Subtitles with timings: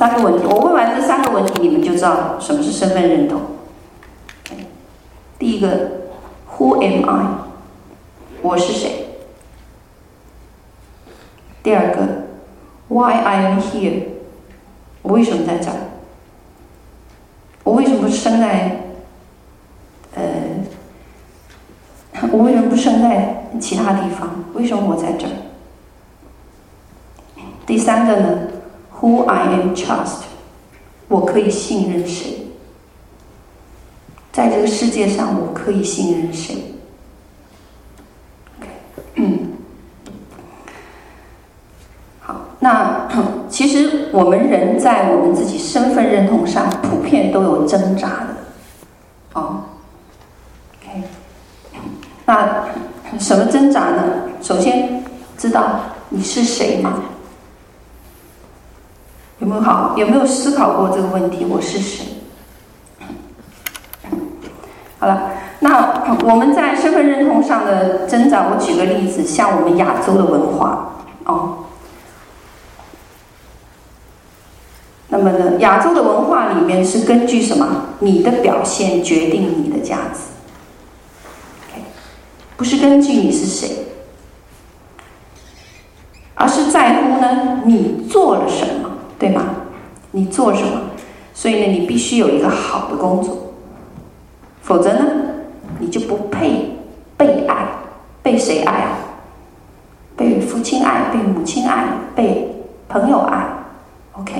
[0.00, 3.38] 三个问题，我问完这三个问题，你们就知道什么是身份认同。
[5.38, 5.68] 第一个
[6.56, 7.26] ，Who am I？
[8.40, 9.08] 我是谁？
[11.62, 11.98] 第二个
[12.88, 14.04] ，Why I am here？
[15.02, 15.76] 我为什么在这儿？
[17.62, 18.80] 我为什么不生在，
[20.14, 20.22] 呃，
[22.32, 24.46] 我为什么不生在其他地方？
[24.54, 25.32] 为什么我在这儿？
[27.66, 28.38] 第三个呢
[29.00, 30.24] ？Who I am trust？
[31.08, 32.46] 我可以信任谁？
[34.32, 36.74] 在这个世界上，我可以信任谁？
[39.16, 39.52] 嗯，
[42.20, 43.08] 好，那
[43.50, 48.36] 其实我们人在我们自己身份认同上，普遍都有挣扎的，
[49.32, 49.64] 哦
[50.78, 51.02] ，OK，
[52.24, 52.66] 那
[53.18, 54.02] 什么挣扎呢？
[54.40, 55.04] 首先，
[55.36, 57.02] 知道你是谁吗？
[59.40, 59.94] 有没有好？
[59.96, 61.46] 有没有思考过这个问题？
[61.46, 62.04] 我是谁？
[64.98, 71.64] 好了，那我们在身份认同上的挣扎，我举个例子，像我们亚洲的文化，哦，
[75.08, 77.86] 那么呢，亚洲的文化里面是根据什么？
[78.00, 80.20] 你的表现决定你的价值
[82.58, 83.86] 不是根据你是谁，
[86.34, 88.89] 而是在乎呢，你做了什么，
[89.20, 89.44] 对吗？
[90.10, 90.80] 你做什么？
[91.34, 93.36] 所以呢，你必须有一个好的工作。
[94.62, 95.04] 否则呢，
[95.78, 96.76] 你就不配
[97.16, 97.66] 被爱，
[98.22, 98.98] 被谁爱啊？
[100.16, 102.50] 被父亲爱，被母亲爱，被
[102.88, 103.46] 朋友爱。
[104.12, 104.32] OK，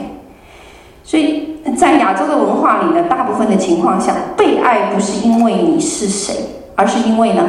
[1.05, 6.35] 所以在亚洲的文化里呢，大部分的情况下，被爱不是因为你是谁，
[6.75, 7.43] 而是因为呢，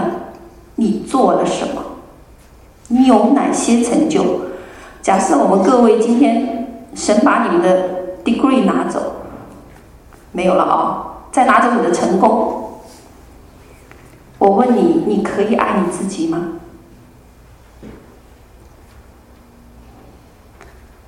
[0.76, 1.82] 你做了什么，
[2.88, 4.24] 你有哪些成就。
[5.02, 6.61] 假设我们各位今天
[6.96, 7.90] 神把你们的
[8.24, 9.14] degree 拿走，
[10.32, 12.80] 没有了、哦，再拿走你的成功。
[14.38, 16.54] 我问你，你可以爱你自己吗？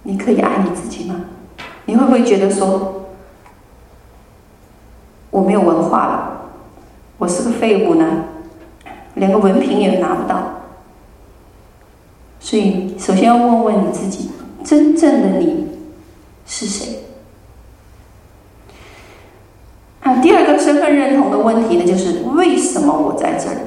[0.03, 1.15] 你可以爱你自己吗？
[1.85, 3.05] 你会不会觉得说，
[5.31, 6.41] 我没有文化了，
[7.17, 8.25] 我是个废物呢？
[9.15, 10.61] 连个文凭也拿不到。
[12.39, 14.31] 所以，首先要问问你自己，
[14.63, 15.72] 真正的你
[16.55, 16.99] 是谁？
[20.03, 23.57] 啊，第二个身份认同的问题呢，就是为什么我在这里？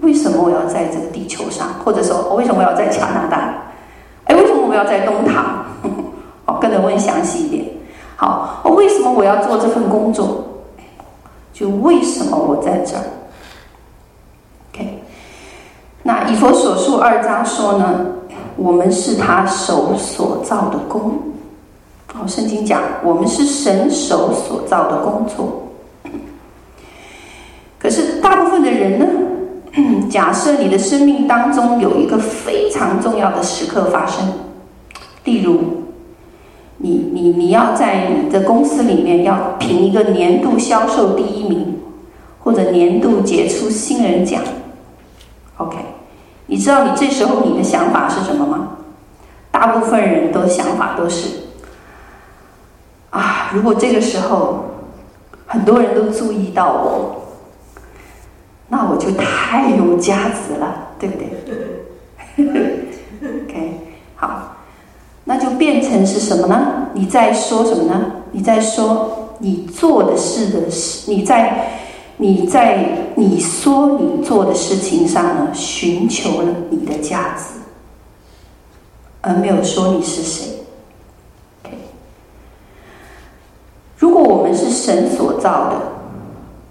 [0.00, 1.68] 为什么我要在这个地球上？
[1.84, 3.54] 或者说，我为什么要在加拿大？
[4.24, 5.64] 哎，为什么我要在东堂？
[6.46, 7.64] 哦，跟着问详细一点。
[8.16, 10.44] 好，我为什么我要做这份工作？
[11.52, 13.04] 就为什么我在这儿
[14.72, 15.00] ？OK，
[16.02, 18.04] 那以佛所述二章说呢，
[18.56, 21.20] 我们是他手所造的工。
[22.28, 25.62] 圣经讲，我们是神手所造的工作。
[27.78, 29.06] 可是大部分的人呢，
[30.10, 34.26] 假设你的生命当中有一个非常重要的时刻发生，
[35.24, 35.60] 例如，
[36.78, 41.78] 你你你要在你的公司里面要评一个年度销售第一名，
[42.42, 44.42] 或者年度杰出新人奖。
[45.58, 45.76] OK，
[46.46, 48.68] 你知道你这时候你的想法是什么吗？
[49.50, 51.45] 大部分人都想法都是。
[53.46, 53.52] 啊！
[53.54, 54.64] 如果这个时候
[55.46, 57.22] 很多人都注意到我，
[58.68, 61.28] 那我就太有价值了，对不对？
[63.44, 63.80] OK，
[64.16, 64.56] 好，
[65.24, 66.88] 那就变成是什么呢？
[66.92, 68.12] 你在说什么呢？
[68.32, 71.68] 你在说你做的事的事，你在
[72.16, 77.60] 你在你说你做的事情上呢，寻求了你的价值，
[79.20, 80.48] 而没有说你是谁。
[83.98, 85.76] 如果我们是神所造的，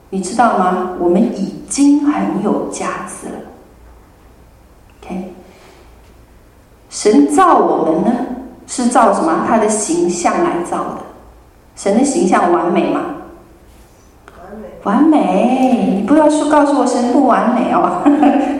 [0.09, 0.91] 你知道吗？
[0.99, 3.35] 我们已经很有价值了。
[5.01, 5.33] OK，
[6.89, 8.11] 神造我们呢，
[8.67, 9.43] 是造什么？
[9.47, 10.97] 他的形象来造的。
[11.75, 13.01] 神的形象完美吗？
[14.37, 14.69] 完美。
[14.83, 15.95] 完美。
[15.97, 18.01] 你不要说告诉我神不完美哦。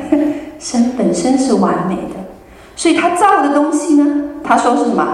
[0.60, 2.16] 神本身是完美的，
[2.76, 5.06] 所以他造的东西呢，他说是什么？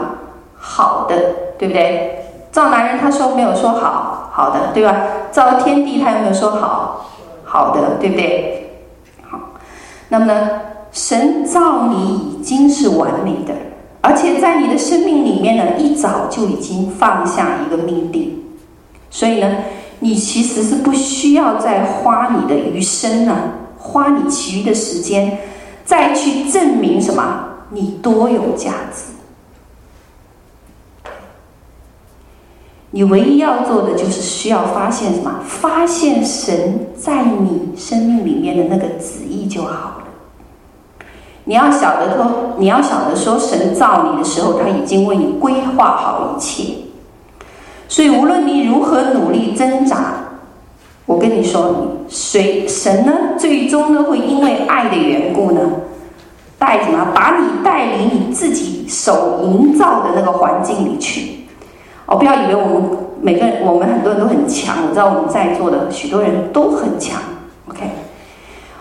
[0.58, 1.16] 好的，
[1.58, 2.21] 对不对？
[2.52, 4.96] 造男人，他说没有说好好的，对吧？
[5.32, 7.10] 造天地，他有没有说好
[7.46, 8.82] 好的，对不对？
[9.30, 9.40] 好，
[10.10, 10.50] 那么呢，
[10.92, 13.54] 神造你已经是完美的，
[14.02, 18.38] 而且在你的生命里面呢，一早就已经放下一个命定，
[19.10, 19.58] 所以呢，
[20.00, 23.36] 你其实是不需要再花你的余生呢，
[23.78, 25.38] 花你其余的时间，
[25.86, 27.24] 再去证明什么，
[27.70, 29.11] 你多有价值。
[32.94, 35.32] 你唯一要做的就是需要发现什么？
[35.48, 40.04] 发现神在你生命里面的那个旨意就好了。
[41.46, 46.74] 你要晓得说，你要晓得说，神造你的时候，他已经为你规划好一切。
[47.88, 50.14] 所以无论你如何努力挣扎，
[51.06, 53.14] 我跟你说，你谁神呢？
[53.38, 55.62] 最终呢，会因为爱的缘故呢，
[56.60, 57.08] 带什么？
[57.16, 61.41] 把你带领你自己手营造的那个环境里去。
[62.12, 62.90] 哦，不要以为我们
[63.22, 64.76] 每个人，我们很多人都很强。
[64.86, 67.22] 我知道我们在座的许多人都很强。
[67.70, 67.90] OK，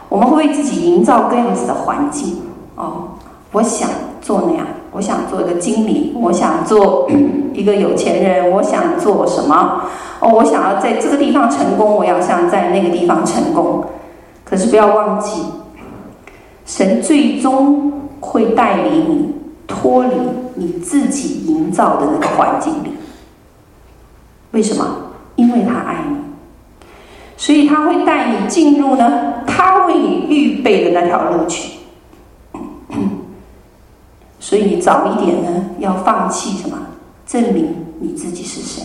[0.09, 2.41] 我们会为自己营造各样子的环境。
[2.75, 3.11] 哦，
[3.53, 3.89] 我想
[4.21, 7.09] 做那样，我想做一个经理，我想做
[7.55, 9.83] 一个有钱人，我想做什么？
[10.19, 13.85] 哦，我想要在这个地方成功，我要想在那个地方成功。
[14.45, 15.45] 可是不要忘记，
[16.67, 19.35] 神最终会带领你
[19.69, 20.17] 脱离
[20.57, 22.91] 你自己营造的那个环境里。
[24.53, 24.97] 为什么？
[25.37, 26.17] 因为他爱你，
[27.37, 31.79] 所以他会带你进入呢，他为你预备的那条路去。
[34.39, 36.77] 所以你早一点呢，要放弃什么？
[37.27, 38.85] 证明你自己是谁。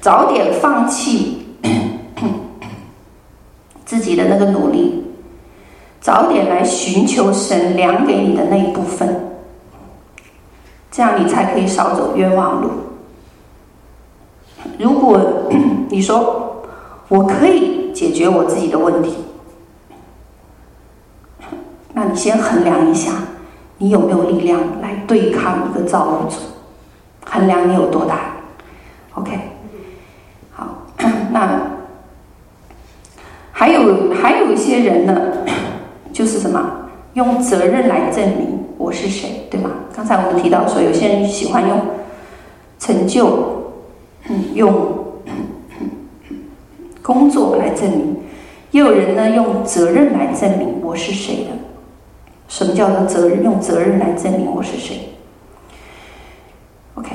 [0.00, 1.56] 早点放弃
[3.86, 5.04] 自己的那个努力，
[6.00, 9.32] 早点来寻求神量给你的那一部分，
[10.90, 12.70] 这样你才可以少走冤枉路。
[14.78, 15.20] 如果
[15.90, 16.62] 你说
[17.08, 19.16] 我可以解决我自己的问题，
[21.92, 23.12] 那你先衡量一下，
[23.78, 26.36] 你有没有力量来对抗一个造物主？
[27.24, 28.32] 衡量你有多大
[29.14, 29.38] ？OK，
[30.50, 30.86] 好，
[31.30, 31.60] 那
[33.52, 35.14] 还有还有一些人呢，
[36.12, 36.78] 就是什么？
[37.14, 39.70] 用责任来证明我是谁，对吗？
[39.94, 41.78] 刚才我们提到说，有些人喜欢用
[42.78, 43.61] 成就。
[44.54, 44.74] 用
[47.02, 48.16] 工作来证明，
[48.70, 51.50] 也有人呢用责任来证明我是谁的。
[52.48, 53.42] 什么叫做责任？
[53.42, 55.08] 用责任来证明我是谁
[56.94, 57.10] ？OK，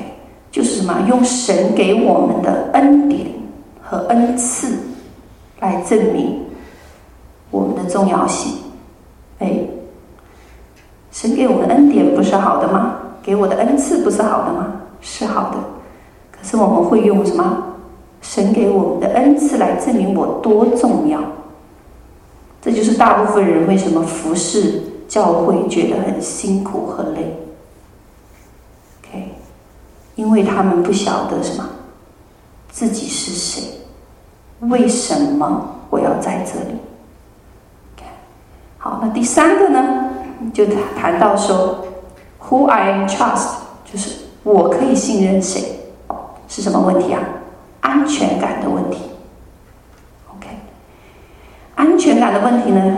[0.51, 1.05] 就是什么？
[1.07, 3.27] 用神给我们的恩典
[3.81, 4.77] 和恩赐
[5.59, 6.41] 来证明
[7.51, 8.57] 我们的重要性。
[9.39, 9.59] 哎，
[11.11, 12.95] 神给我们的恩典不是好的吗？
[13.21, 14.73] 给我的恩赐不是好的吗？
[15.01, 15.57] 是好的。
[16.39, 17.63] 可是我们会用什么？
[18.19, 21.22] 神给我们的恩赐来证明我多重要。
[22.60, 27.38] 这就是大部分人为什么服侍教会觉得很辛苦和累。
[29.00, 29.36] OK，
[30.16, 31.69] 因为他们不晓得什么，
[32.69, 33.63] 自己是谁，
[34.62, 36.75] 为什么我要在这里
[38.80, 40.10] 好，那第三个呢，
[40.54, 40.66] 就
[41.00, 41.86] 谈到说
[42.42, 43.50] ，Who I trust，
[43.89, 45.76] 就是我可以信任谁。
[46.47, 47.21] 是什么问题啊？
[47.81, 49.01] 安全感的问题。
[50.29, 50.47] OK，
[51.75, 52.97] 安全感的问题呢，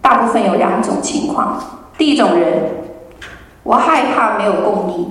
[0.00, 1.62] 大部分有两种情况。
[1.96, 2.64] 第一种人，
[3.62, 5.06] 我害怕没有供应，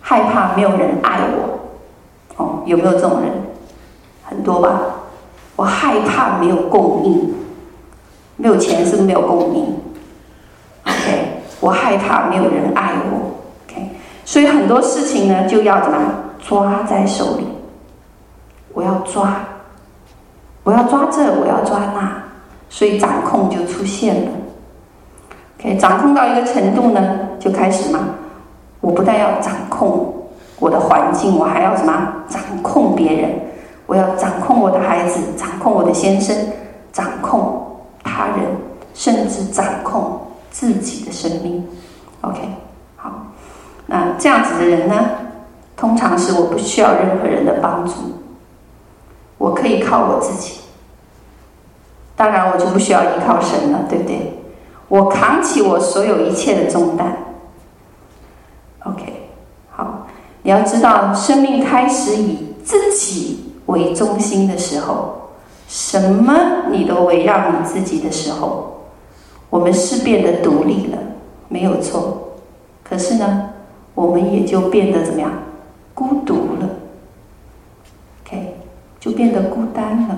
[0.00, 1.58] 害怕没有人爱我。
[2.36, 3.30] 哦，有没有这种人？
[4.22, 4.80] 很多吧。
[5.56, 7.34] 我害怕没有供应，
[8.36, 9.76] 没有钱是不是没有供应
[10.86, 13.32] ？OK，我害怕没有人爱我。
[13.66, 13.90] OK，
[14.24, 15.98] 所以很多事情呢，就要怎么？
[16.42, 17.46] 抓在手里，
[18.72, 19.36] 我要抓，
[20.62, 22.22] 我要抓这，我要抓那，
[22.68, 24.30] 所以掌控就出现了。
[25.58, 28.00] OK，掌控到一个程度呢，就开始嘛，
[28.80, 30.14] 我不但要掌控
[30.58, 31.92] 我的环境，我还要什么？
[32.28, 33.30] 掌控别人，
[33.86, 36.36] 我要掌控我的孩子，掌控我的先生，
[36.92, 38.38] 掌控他人，
[38.94, 40.20] 甚至掌控
[40.50, 41.66] 自己的生命。
[42.22, 42.40] OK，
[42.96, 43.10] 好，
[43.86, 44.94] 那这样子的人呢？
[45.80, 47.94] 通常是我不需要任何人的帮助，
[49.38, 50.60] 我可以靠我自己。
[52.14, 54.38] 当然，我就不需要依靠神了，对不对？
[54.88, 57.16] 我扛起我所有一切的重担。
[58.84, 59.30] OK，
[59.70, 60.06] 好，
[60.42, 65.30] 你要知道，生命开始以自己为中心的时候，
[65.66, 66.34] 什么
[66.70, 68.82] 你都围绕你自己的时候，
[69.48, 70.98] 我们是变得独立了，
[71.48, 72.34] 没有错。
[72.84, 73.48] 可是呢，
[73.94, 75.30] 我们也就变得怎么样？
[76.00, 76.66] 孤独了
[78.24, 78.54] ，OK，
[78.98, 80.16] 就变得孤单了。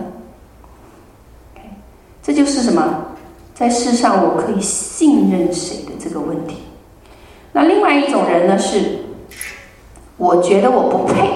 [1.52, 1.62] OK，
[2.22, 3.04] 这就是什么？
[3.52, 6.58] 在世上我可以信任谁的这个问题。
[7.50, 8.56] 那另外一种人呢？
[8.58, 8.96] 是
[10.16, 11.28] 我觉得我不配，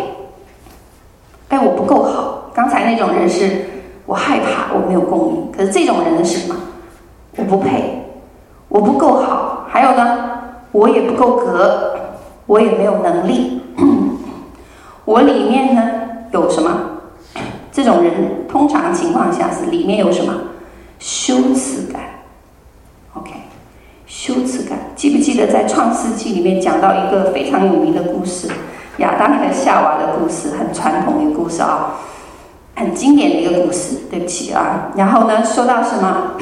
[1.49, 2.49] 哎，我不够好。
[2.55, 3.65] 刚才那种人是
[4.07, 6.55] 我害怕我没有共鸣，可是这种人是什么？
[7.35, 8.01] 我不配，
[8.69, 9.67] 我不够好。
[9.69, 11.99] 还有呢，我也不够格，
[12.47, 13.61] 我也没有能力。
[15.07, 15.83] 我里面呢
[16.33, 16.71] 有什么？
[17.73, 18.13] 这种人
[18.49, 20.35] 通常情况下是里面有什么？
[20.99, 22.03] 羞耻感。
[23.15, 23.31] OK，
[24.07, 24.79] 羞耻感。
[24.97, 28.49] 记不记得在创世纪里面讲到一个非常有名的故事，
[28.99, 31.95] 亚当和夏娃的故事，很传统的一个故事啊，
[32.75, 33.97] 很经典的一个故事。
[34.11, 36.33] 对不起啊，然后呢，说到什么？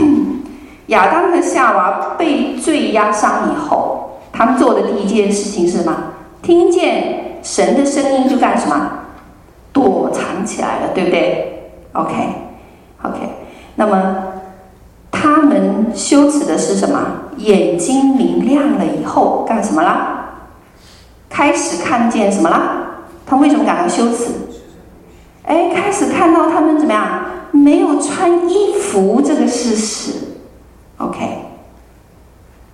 [0.89, 5.95] 亚当和夏娃被罪压伤以后，他们做的第一件事情是什么？
[6.43, 8.91] 听见神的声音就干什么？
[9.73, 13.19] 躲藏起来了，对不对？OK，OK。
[13.77, 14.17] 那么
[15.11, 16.99] 他们羞耻的是什么？
[17.37, 20.37] 眼睛明亮了以后干什么啦？
[21.29, 22.87] 开始看见什么啦？
[23.27, 24.31] 他为什么感到羞耻？
[25.45, 27.25] 哎，开始看到他们怎么样？
[27.51, 30.13] 没有穿衣服这个事实。
[30.99, 31.47] OK，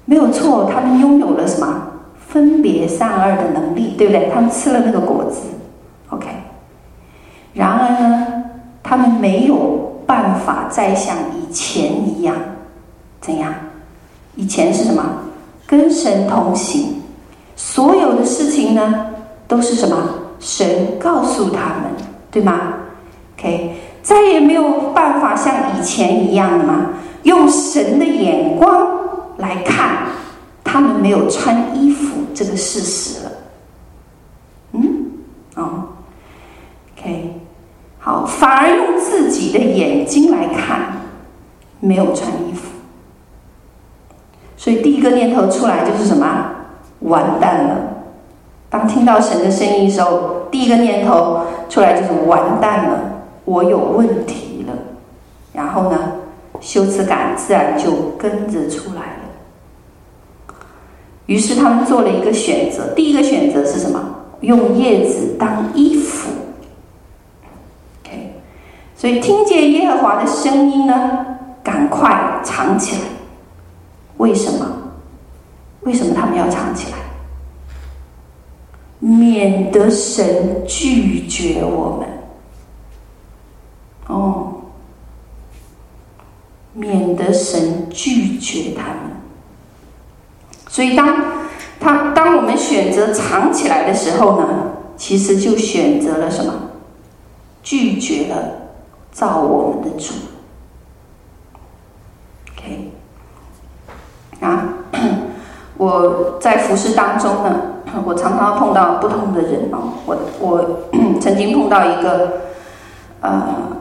[0.05, 1.90] 没有错，他们拥有了什么？
[2.31, 4.31] 分别善恶的能力，对不对？
[4.33, 5.41] 他们吃了那个果子
[6.11, 6.29] ，OK。
[7.53, 8.45] 然而呢，
[8.85, 12.37] 他们没有办法再像以前一样，
[13.21, 13.53] 怎样？
[14.37, 15.03] 以前是什么？
[15.67, 17.03] 跟神同行，
[17.57, 19.07] 所有的事情呢，
[19.49, 19.97] 都是什么？
[20.39, 21.91] 神告诉他们，
[22.31, 22.61] 对吗
[23.37, 26.91] ？OK，再也没有办法像以前一样了吗？
[27.25, 28.89] 用神的眼光
[29.39, 30.07] 来看。
[30.73, 33.33] 他们没有穿衣服这个事实了，
[34.71, 35.11] 嗯，
[35.57, 35.89] 哦
[36.97, 37.41] ，OK，
[37.99, 40.93] 好，反而用自己的眼睛来看，
[41.81, 42.69] 没有穿衣服，
[44.57, 46.53] 所以第一个念头出来就是什么？
[47.01, 47.77] 完蛋了！
[48.69, 53.01] 当听到神的声音的时候，第一个念头出来就是完蛋了，
[53.45, 54.75] 我有问题了。
[55.53, 55.99] 然后呢，
[56.61, 59.20] 羞耻感自然就跟着出来了。
[61.31, 64.17] 于是他们做了一个选择，第一个选择是什么？
[64.41, 66.29] 用叶子当衣服。
[68.03, 68.33] OK，
[68.97, 71.25] 所以听见耶和华的声音呢，
[71.63, 73.03] 赶快藏起来。
[74.17, 74.67] 为什么？
[75.83, 76.99] 为什么他们要藏起来？
[78.99, 82.09] 免得神拒绝我们。
[84.09, 84.55] 哦，
[86.73, 89.20] 免得神拒绝他们。
[90.73, 91.17] 所以当，
[91.81, 94.47] 他当我们选择藏起来的时候呢，
[94.97, 96.55] 其实就选择了什么？
[97.61, 98.37] 拒绝了
[99.11, 100.15] 造我们的主。
[102.57, 102.93] OK，
[104.39, 104.75] 啊，
[105.77, 107.63] 我在服侍当中呢，
[108.05, 109.95] 我常常碰到不同的人哦。
[110.07, 110.81] 我我
[111.21, 112.43] 曾经碰到一个
[113.21, 113.77] 呃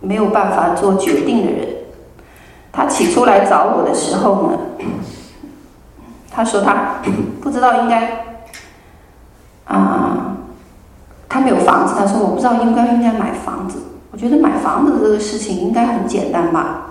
[0.00, 1.68] 没有办法做决定的人，
[2.72, 4.58] 他起初来找我的时候呢。
[6.34, 6.96] 他说他
[7.40, 8.24] 不知道应该
[9.66, 10.36] 啊，
[11.28, 11.94] 他没有房子。
[11.96, 13.78] 他说我不知道应该应该买房子。
[14.10, 16.90] 我觉得买房子这个事情应该很简单吧？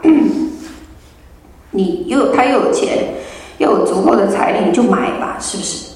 [1.71, 3.15] 你又他又有钱，
[3.57, 5.93] 又有足够的财力，你就买吧，是不是？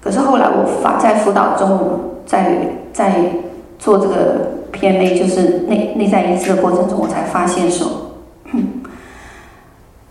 [0.00, 3.22] 可是后来我发在辅导中，在在
[3.78, 8.12] 做这个 PMA，就是内内在医治的过程中，我才发现说。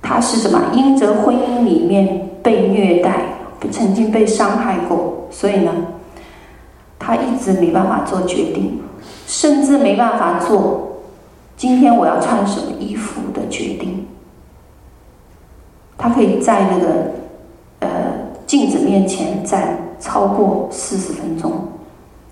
[0.08, 0.62] 他是什么？
[0.72, 3.22] 因着婚姻里面被虐待，
[3.72, 5.72] 曾经被伤害过，所以呢，
[7.00, 8.80] 他一直没办法做决定，
[9.26, 11.02] 甚至没办法做
[11.58, 14.06] 今天我要穿什么衣服的决定。
[15.98, 16.88] 他可以在那个
[17.80, 17.90] 呃
[18.46, 21.52] 镜子面前站超过四十分钟，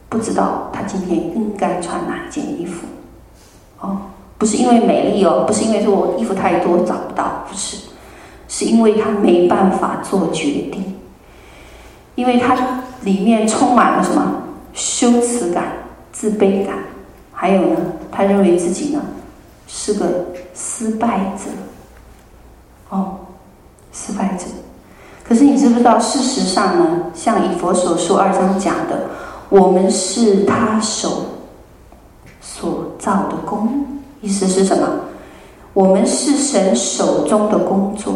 [0.10, 2.86] 不知道他今天应该穿哪一件衣服。
[3.80, 3.98] 哦。
[4.44, 7.78] 不是因为美丽哦，不是因为说我衣服太多找不到，不是，
[8.50, 10.84] 是因为他没办法做决定，
[12.16, 14.34] 因为他里面充满了什么
[14.74, 15.72] 羞耻感、
[16.12, 16.76] 自卑感，
[17.32, 17.78] 还有呢，
[18.12, 19.02] 他认为自己呢
[19.66, 21.50] 是个失败者，
[22.90, 23.16] 哦，
[23.94, 24.44] 失败者。
[25.24, 29.08] 可是你知不知道，事实上呢，像以佛所说二章讲的，
[29.48, 31.28] 我们是他手
[32.42, 33.88] 所造的工。
[34.24, 34.88] 意思是什么？
[35.74, 38.14] 我们是神手中的工作。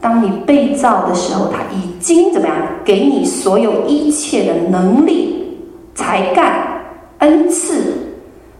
[0.00, 2.56] 当你被造的时候，他已经怎么样？
[2.84, 5.58] 给你所有一切的能力、
[5.92, 6.84] 才干、
[7.18, 8.14] 恩赐，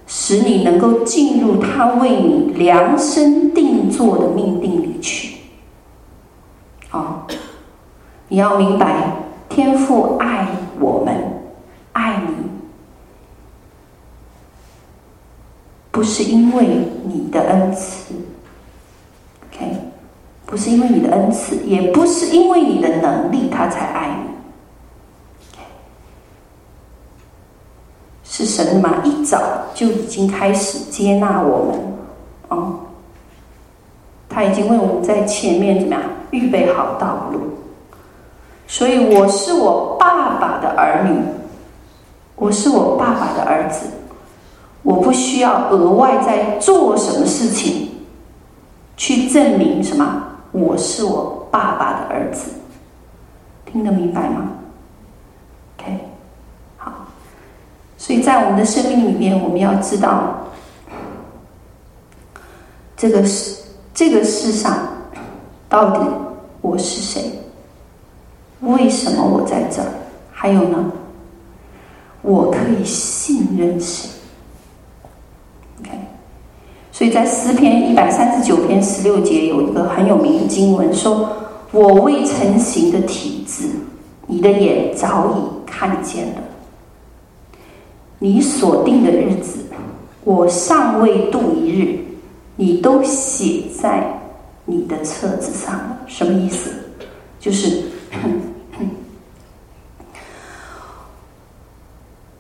[0.09, 5.37] 使你能够进入他为你量身定做的命定里去。
[6.91, 7.21] 哦，
[8.27, 9.13] 你要明白，
[9.49, 10.49] 天父爱
[10.81, 11.15] 我们，
[11.93, 12.35] 爱你。
[15.93, 16.65] 不是因为
[17.05, 18.15] 你的恩赐
[19.51, 19.77] ，OK，
[20.47, 24.31] 不是因为你的恩赐，也不是因为你的能力，他才爱你。
[28.23, 29.41] 是神的嘛，一早
[29.75, 31.81] 就已经开始接纳我们，
[32.49, 32.81] 哦，
[34.29, 37.41] 他已经为我们在前面怎么样预备好道路，
[38.67, 41.19] 所以我是我爸爸的儿女，
[42.35, 43.87] 我是我爸爸的儿子，
[44.87, 47.89] 我不需要额外再做什么事情，
[48.97, 52.53] 去证明什么，我是我爸爸的儿子，
[53.65, 54.49] 听得明白吗
[55.77, 55.99] ？OK，
[56.77, 56.93] 好？
[57.99, 60.47] 所以在我们的生命里面，我们要知道，
[62.97, 64.79] 这个世这个世上
[65.69, 66.01] 到底
[66.61, 67.41] 我是谁？
[68.61, 69.89] 为什么我在这儿？
[70.31, 70.93] 还有呢，
[72.23, 74.11] 我可以信任谁
[76.93, 81.29] 所以在诗篇一百三十九篇十六节有一个很有名的经文说
[81.71, 83.69] ：“我未成形的体质，
[84.27, 85.41] 你的眼早已
[85.71, 86.37] 看见了。”
[88.19, 89.67] 你所定的日子，
[90.25, 91.99] 我尚未度一日，
[92.57, 94.23] 你都写在
[94.65, 95.99] 你的册子上了。
[96.07, 96.71] 什么意思？
[97.39, 97.83] 就是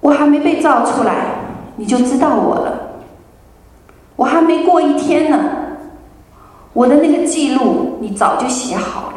[0.00, 1.26] 我还没被造出来，
[1.76, 2.85] 你就知道我了。
[4.46, 5.38] 没过一天呢，
[6.72, 9.12] 我的那个记录你早就写好了。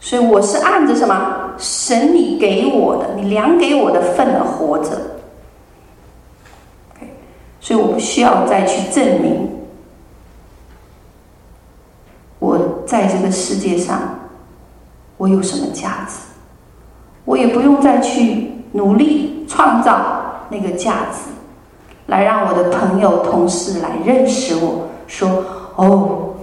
[0.00, 1.38] 所以我是按着什么？
[1.58, 4.90] 神你给我的，你量给我的份而活着。
[7.60, 9.48] 所以我不需要再去证明
[12.40, 14.00] 我在这个世界上
[15.16, 16.16] 我有什么价值，
[17.24, 21.30] 我也不用再去努力创造那个价值，
[22.06, 25.44] 来让我的朋友、同事来认识我，说
[25.76, 26.34] ：“哦，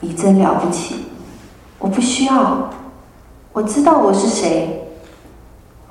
[0.00, 1.04] 你真了不起。”
[1.78, 2.70] 我不需要，
[3.52, 4.88] 我知道我是谁。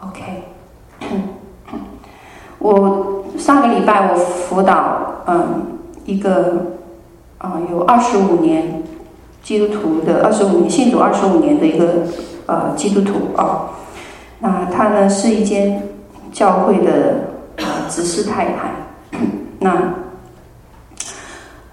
[0.01, 0.43] OK，
[2.59, 3.11] 我。
[3.37, 6.55] 上个礼拜我辅导嗯一个
[7.37, 8.81] 啊、有二十五年
[9.43, 12.05] 基督徒的二十五年信主二十五年的一个
[12.45, 13.69] 呃基督徒啊，
[14.39, 15.83] 那他呢是一间
[16.31, 17.15] 教会的
[17.57, 18.71] 呃执事太太，
[19.65, 19.95] 那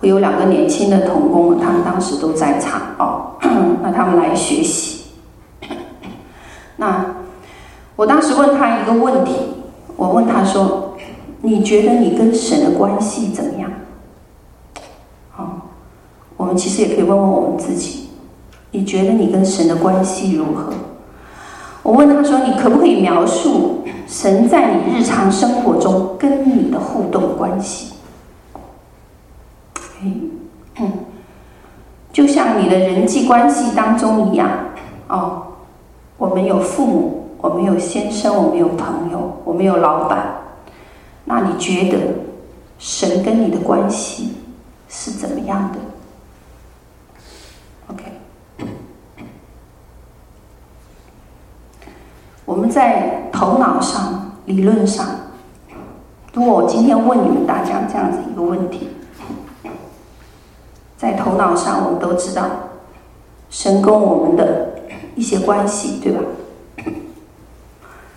[0.00, 3.36] 会有两个年轻的童工，他们当时都在场哦，
[3.82, 5.08] 那他们来学习，
[6.76, 7.04] 那
[7.94, 9.34] 我当时问他一个问题，
[9.96, 10.88] 我问他说。
[11.44, 13.68] 你觉得你跟神的关系怎么样？
[15.32, 15.70] 好，
[16.36, 18.10] 我们其实也可以问问我们自己，
[18.70, 20.72] 你觉得你跟神的关系如何？
[21.82, 27.94] 我问他说：“你可不可以描述神在你日常生活中跟你的互动关系？”
[30.02, 30.30] 嗯，
[32.12, 34.48] 就像你的人际关系当中一样
[35.08, 35.42] 哦，
[36.16, 40.36] 我们有父母，我们有先生，我们有朋友，我们有老板。
[41.24, 41.98] 那你觉得
[42.78, 44.34] 神跟你的关系
[44.88, 45.78] 是怎么样的
[52.52, 55.06] 我们在头脑上、理论上，
[56.34, 58.90] 如果我今天问你们大家这样子一个问题，
[60.98, 62.44] 在头脑上我们都知道
[63.48, 64.74] 神跟我们的
[65.14, 66.20] 一些关系，对吧？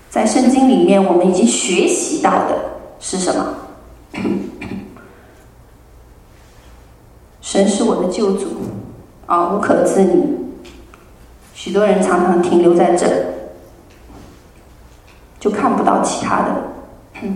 [0.10, 2.58] 在圣经里面，我们已经学习到的。
[3.00, 3.56] 是什么？
[7.40, 8.48] 神是我的救主，
[9.28, 10.24] 啊，无可置疑。
[11.54, 13.08] 许多人常常停留在这，
[15.46, 17.30] 就看不到其他的。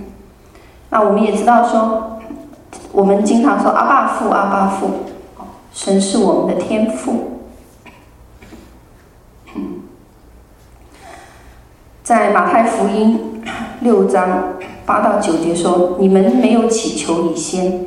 [0.89, 2.19] 那我们也知道说，
[2.91, 4.89] 我们经常说阿爸父，阿爸父，
[5.71, 7.43] 神是我们的天父。
[12.01, 13.43] 在马太福音
[13.81, 14.55] 六章。
[14.87, 17.85] 八到九节说：“你们没有祈求以先，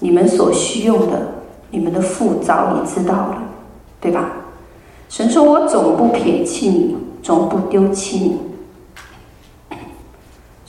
[0.00, 1.34] 你们所需用的，
[1.70, 3.42] 你们的父早已知道了，
[4.00, 4.32] 对吧？”
[5.08, 8.40] 神说：“我总不撇弃你，总不丢弃你。”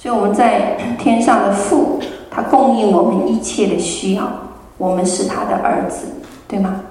[0.02, 2.00] 所以我们在天上的父，
[2.32, 4.28] 他供应我们一切的需要，
[4.80, 6.08] 我们是他的儿子，
[6.48, 6.82] 对吗？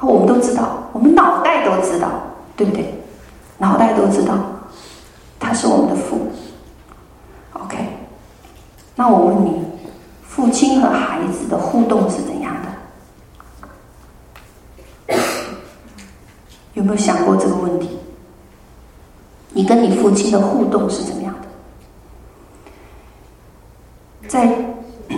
[0.00, 2.08] 我们都知道，我们脑袋都知道，
[2.54, 2.94] 对不对？
[3.58, 4.38] 脑袋都知道，
[5.40, 6.20] 他是我们的父。
[7.54, 7.78] OK，
[8.94, 9.64] 那我问你，
[10.22, 12.54] 父亲和孩子的互动是怎样
[15.08, 15.16] 的？
[16.74, 17.98] 有没有想过这个问题？
[19.50, 21.34] 你跟你父亲的互动是怎么样？
[24.34, 24.48] 在，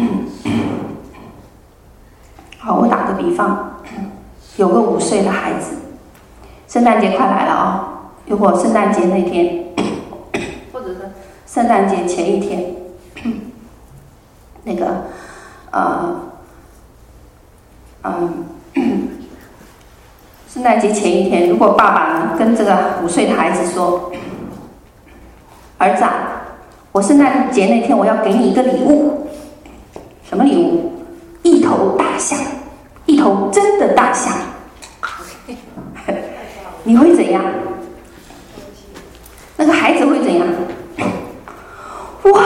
[2.60, 3.80] 好，我打个比方，
[4.58, 5.74] 有个五岁的孩子，
[6.68, 7.88] 圣诞节快来了啊！
[8.26, 9.64] 如果圣诞节那天。
[10.70, 11.12] 或者是
[11.46, 12.74] 圣诞节前一天，
[14.64, 15.04] 那个，
[15.70, 16.20] 呃，
[18.02, 18.44] 嗯，
[20.46, 24.12] 圣诞节前一天，如果爸爸跟这个五岁的孩子说
[25.78, 26.35] ：“儿子啊，
[26.96, 29.28] 我圣诞节那天我要给你一个礼物，
[30.26, 30.94] 什么礼物？
[31.42, 32.38] 一头大象，
[33.04, 34.32] 一头真的大象。
[36.84, 37.44] ”你会怎样？
[39.58, 40.46] 那个孩子会怎样？
[42.32, 42.42] 哇，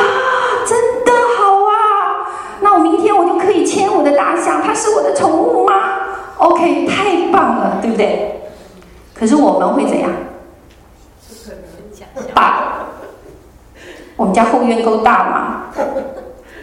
[0.67, 2.27] 真的好啊！
[2.61, 5.75] 那我明天我就可以牵我的大象，它是我的宠物吗
[6.39, 8.51] ？OK，太棒了，对不对？
[9.15, 10.11] 可是我们会怎样？
[12.35, 12.87] 爸，
[14.17, 15.65] 我们家后院够大吗？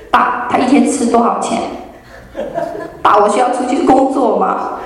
[0.10, 1.62] 爸，他一天吃多少钱？
[3.02, 4.80] 爸，我需要出去工作吗？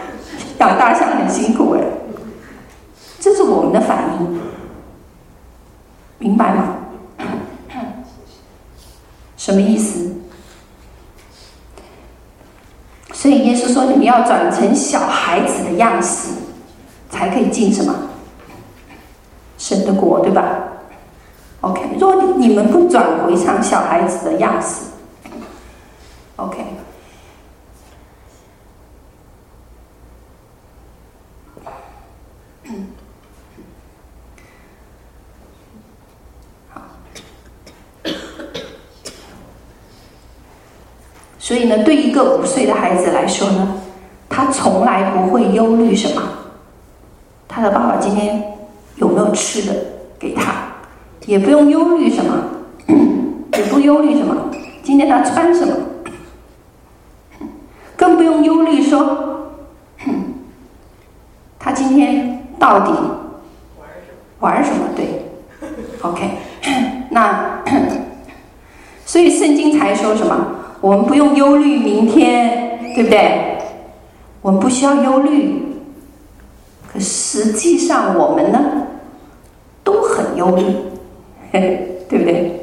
[0.60, 1.82] 养大象很辛苦哎。
[3.20, 4.42] 这是我们的反应，
[6.18, 6.76] 明白吗？
[9.38, 10.12] 什么意思？
[13.14, 16.30] 所以耶稣说：“你们要转成小孩子的样式，
[17.10, 17.94] 才可以进什么？
[19.60, 20.44] 神的国，对吧
[21.62, 24.86] ？”OK，如果你们不转回成小孩子的样式
[26.36, 26.66] ，OK。
[41.38, 43.82] 所以呢，对一个五岁的孩子来说呢，
[44.30, 46.22] 他从来不会忧虑什么，
[47.48, 48.58] 他的爸爸今天
[48.96, 49.76] 有没有吃的
[50.18, 50.71] 给他，
[51.26, 52.44] 也不用忧虑什么，
[53.58, 54.50] 也不忧虑什么，
[54.84, 55.76] 今天他穿什么，
[57.96, 59.52] 更不用忧虑说，
[61.60, 62.92] 他今天到底
[64.40, 64.88] 玩什么？
[64.96, 65.30] 对
[66.02, 66.30] ，OK，
[67.12, 67.62] 那
[69.06, 70.48] 所以圣经才说什么？
[70.82, 73.58] 我们不用忧虑明天，对不对？
[74.42, 75.68] 我们不需要忧虑。
[76.92, 78.88] 可实际上，我们呢，
[79.84, 80.64] 都很忧虑，
[82.10, 82.60] 对不对？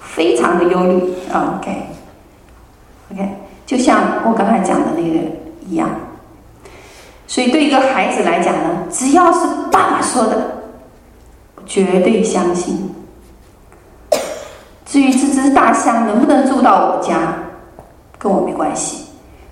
[0.00, 1.14] 非常的忧虑。
[1.32, 3.28] OK，OK，
[3.64, 5.18] 就像我刚才讲的那个
[5.66, 5.88] 一样。
[7.26, 10.64] 所以，对一个孩子来讲呢，只要是爸爸说的，
[11.64, 12.94] 绝对相信。
[14.84, 17.34] 至于这只大象能不能住到我家？
[18.18, 19.06] 跟我没关系。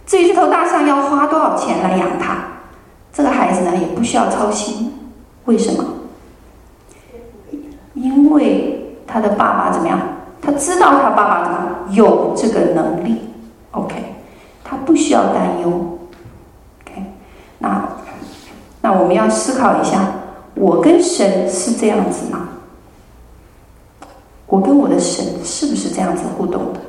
[0.06, 2.36] 至于这头大象要花多少钱来养它，
[3.12, 4.92] 这个孩子呢也不需要操心。
[5.46, 5.84] 为什么？
[8.00, 9.98] 因为他的爸爸怎么样？
[10.40, 11.58] 他知道他爸爸怎么
[11.90, 13.20] 有这个能力。
[13.72, 13.94] OK，
[14.64, 15.98] 他不需要担忧。
[16.82, 17.04] OK，
[17.58, 17.88] 那
[18.80, 20.00] 那我们要思考一下，
[20.54, 22.48] 我跟神是这样子吗？
[24.46, 26.80] 我跟我的神是不是这样子互动的？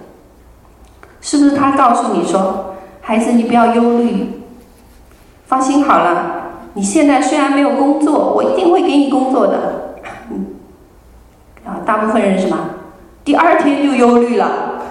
[1.20, 4.42] 是不是他告诉你说：“孩子，你不要忧虑，
[5.46, 6.38] 放心好了。
[6.74, 9.81] 你现在虽然没有工作，我一定会给你工作的。”
[11.66, 12.58] 啊，大部分人什么？
[13.24, 14.82] 第二天就忧虑了。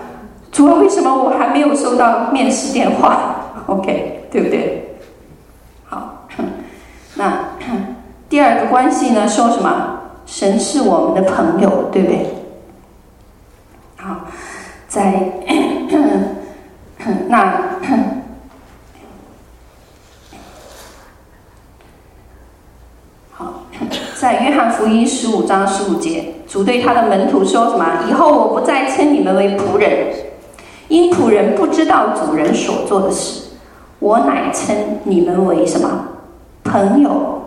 [0.53, 3.37] 主要为什么我还没有收到面试电话？
[3.67, 4.97] OK，对不对？
[5.85, 6.27] 好，
[7.17, 7.51] 那
[8.29, 9.29] 第二个关系呢？
[9.29, 9.99] 说什么？
[10.27, 12.27] 神是我们的朋友，对不对？
[13.97, 14.21] 好，
[14.89, 15.33] 在。
[17.29, 17.63] 那
[23.33, 23.65] 好，
[24.21, 28.05] 在约翰福音十五章十五节，主对他的门徒说什么？
[28.07, 30.09] 以后我不再称你们为仆人，
[30.89, 33.45] 因仆人不知道主人所做的事。
[33.99, 35.89] 我乃称你们为什么？
[36.65, 37.41] 朋友，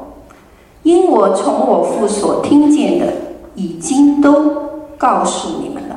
[0.82, 3.06] 因我从我父所听见的，
[3.54, 4.56] 已经都
[4.98, 5.96] 告诉你们了。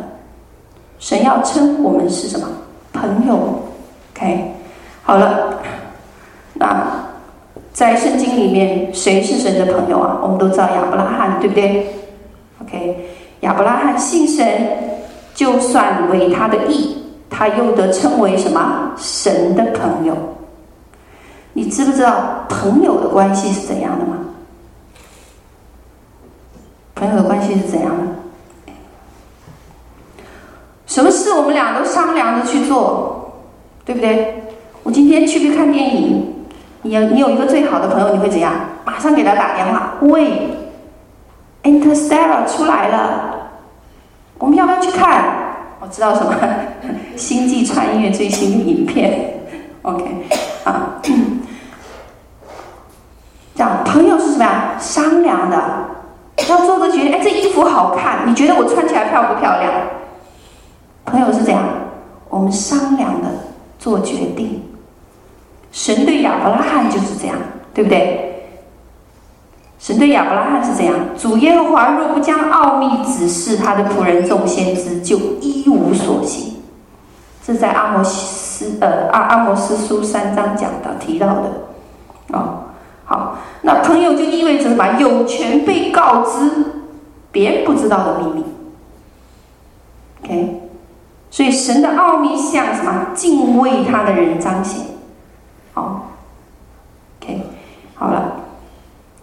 [0.98, 2.46] 神要称我们是什么？
[2.92, 3.62] 朋友。
[4.14, 4.52] OK，
[5.02, 5.58] 好了，
[6.52, 7.05] 那
[7.76, 10.18] 在圣经里面，谁是神的朋友啊？
[10.22, 11.86] 我们都知道亚伯拉罕，对不对
[12.62, 13.06] ？OK，
[13.40, 14.46] 亚伯拉罕信神，
[15.34, 16.96] 就算为他的义，
[17.28, 18.92] 他又得称为什么？
[18.96, 20.16] 神的朋友。
[21.52, 24.20] 你知不知道朋友的关系是怎样的吗？
[26.94, 28.72] 朋友的关系是怎样的？
[30.86, 33.34] 什么事我们俩都商量着去做。
[33.84, 34.44] 对不对？
[34.82, 36.35] 我今天去不去看电影？
[36.86, 38.52] 你有你有一个最好的朋友，你会怎样？
[38.84, 39.94] 马上给他打电话。
[40.02, 40.56] 喂
[41.64, 43.50] ，Interstellar 出来了，
[44.38, 45.24] 我们要不要去看？
[45.80, 46.32] 我知道什么？
[47.16, 49.40] 星际穿越最新的影片。
[49.82, 50.04] OK，
[50.64, 51.00] 啊，
[53.54, 54.76] 这样朋友是什么呀？
[54.78, 55.60] 商量的，
[56.48, 57.12] 要做个决定。
[57.12, 59.72] 哎，这衣服好看，你觉得我穿起来漂不漂亮？
[61.04, 61.62] 朋友是这样。
[62.28, 63.28] 我们商量的
[63.78, 64.62] 做决定。
[65.76, 67.36] 神对亚伯拉罕就是这样，
[67.74, 68.32] 对不对？
[69.78, 76.54] 神对亚伯拉罕是这样：主耶和华若不将奥秘指示他的仆人众先知，就一无所行。
[77.44, 81.52] 这在阿摩斯呃阿阿摩斯书三章讲到提到的
[82.32, 82.62] 哦。
[83.04, 84.98] 好，那朋友就意味着什么？
[84.98, 86.50] 有权被告知
[87.30, 88.44] 别人不知道的秘密。
[90.24, 90.62] OK，
[91.30, 93.08] 所以神的奥秘向什么？
[93.14, 94.95] 敬畏他的人彰显。
[95.76, 96.06] 好
[97.20, 97.42] ，OK，
[97.94, 98.32] 好了。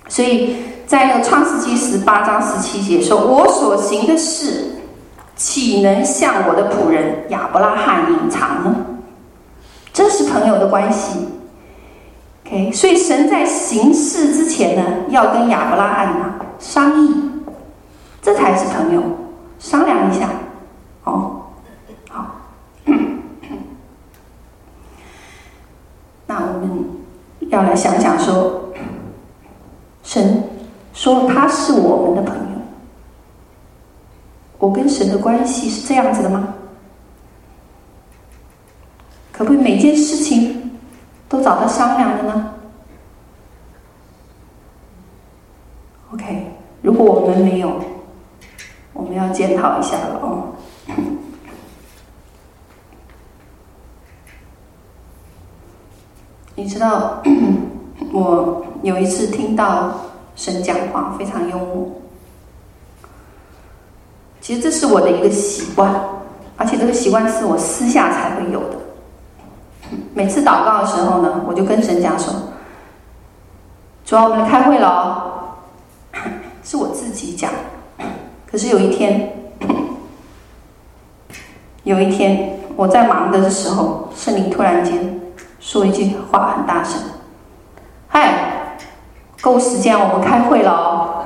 [0.07, 4.75] 所以在那创世记十八章十七节说：“我所行的事，
[5.35, 8.85] 岂能向我的仆人亚伯拉罕隐藏呢？”
[9.91, 11.27] 这是朋友的关系。
[12.45, 17.31] OK，所以神在行事之前呢，要跟亚伯拉罕呢商议，
[18.21, 19.01] 这才是朋友，
[19.57, 20.29] 商量一下。
[21.05, 21.45] 哦，
[22.09, 22.27] 好。
[26.33, 26.83] 那我们
[27.49, 28.69] 要来想想说，
[30.01, 30.43] 神
[30.91, 32.57] 说他是我们的朋友，
[34.57, 36.55] 我跟神的关系是这样子的吗？
[39.31, 40.71] 可不可以每件事情
[41.29, 42.53] 都找他商量的呢
[46.13, 46.47] ？OK，
[46.81, 47.79] 如果我们没有，
[48.93, 50.55] 我们要检讨一下了哦。
[56.63, 57.21] 你知道，
[58.13, 59.99] 我有一次听到
[60.33, 61.91] 神讲话，非常幽默。
[64.39, 65.93] 其实这是我的一个习惯，
[66.55, 68.77] 而且这个习惯是我私下才会有的。
[70.13, 72.33] 每次祷告的时候呢，我就跟神讲说
[74.05, 76.19] ：“主要我们来开会了哦。
[76.63, 77.51] ”是我自己讲。
[78.49, 79.33] 可是有一天，
[81.83, 85.19] 有一天我在忙的时候，圣灵突然间。
[85.63, 86.99] 说一句话很大声，
[88.09, 88.77] 嗨，
[89.39, 91.25] 够时间，我们开会了哦。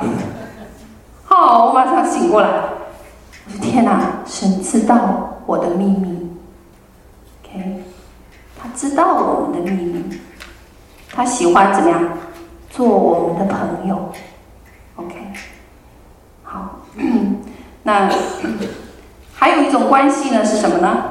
[1.26, 2.50] 好，我马上醒过来。
[2.50, 6.30] 我说天哪，神知道我的秘密
[7.44, 7.84] ，OK，
[8.62, 10.20] 他知道我们的秘密，
[11.12, 12.00] 他喜欢怎么样
[12.70, 14.12] 做我们的朋友
[14.98, 15.16] ，OK，
[16.44, 16.82] 好，
[17.82, 18.08] 那
[19.34, 21.06] 还有一种关系呢是什么呢？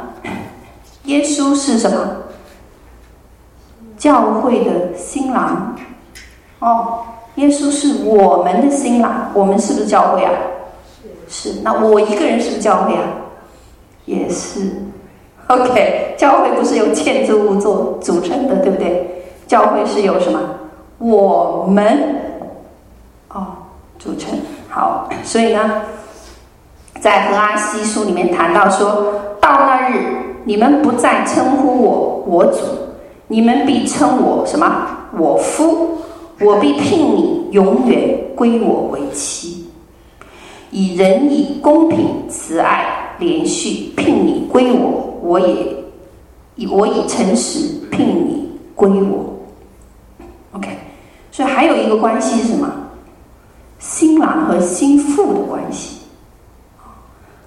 [1.04, 2.22] 耶稣是什么？
[3.96, 5.74] 教会的新郎，
[6.58, 6.98] 哦，
[7.36, 10.32] 耶稣是我们的新郎，我们是不是教会啊？
[11.28, 11.60] 是。
[11.62, 13.02] 那我一个人是不是教会啊？
[14.04, 14.82] 也是。
[15.48, 19.24] OK，教会不是由建筑物做组成的，对不对？
[19.46, 20.40] 教会是由什么？
[20.98, 22.16] 我们
[23.28, 23.46] 哦
[23.98, 24.38] 组成。
[24.68, 25.82] 好，所以呢，
[27.00, 30.04] 在何阿希书里面谈到说，到那日，
[30.44, 32.58] 你们不再称呼我我主。
[33.28, 34.88] 你们必称我什么？
[35.18, 35.98] 我夫，
[36.40, 39.66] 我必聘你永远归我为妻，
[40.70, 45.76] 以仁义、公平、慈爱、连续聘你归我，我也
[46.54, 49.34] 以我以诚实聘你归我。
[50.52, 50.68] OK，
[51.32, 52.70] 所以还有一个关系是什么？
[53.78, 56.00] 新郎和新妇的关系。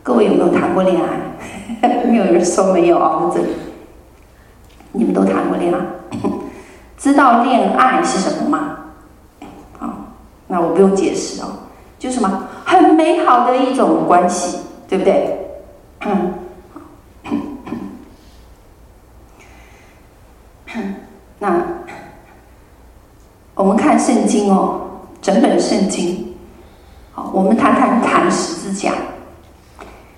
[0.01, 2.05] 各位有没有谈过恋爱？
[2.09, 3.49] 没有人说没有啊，我这里。
[4.91, 5.79] 你们都谈过恋爱，
[6.97, 8.77] 知道恋爱是什么吗？
[9.77, 9.89] 好，
[10.47, 11.47] 那我不用解释哦，
[11.99, 15.37] 就什么很美好的一种关系，对不对？
[16.01, 16.33] 嗯，
[21.37, 21.63] 那
[23.55, 24.81] 我们看圣经哦，
[25.21, 26.35] 整本圣经，
[27.11, 28.93] 好，我们谈谈谈十字架。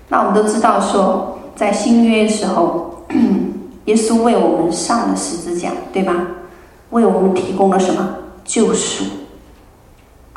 [0.08, 2.88] 那我们都知道说，在新约时候。
[3.86, 6.14] 耶稣为我们上了十字架，对吧？
[6.90, 9.04] 为我们提供了什么救赎